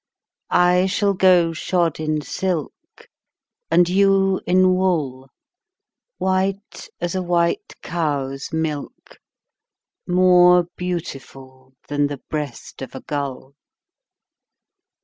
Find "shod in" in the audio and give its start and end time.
1.53-2.21